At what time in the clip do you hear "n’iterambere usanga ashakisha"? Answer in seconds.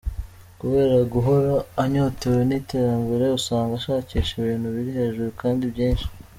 2.49-4.31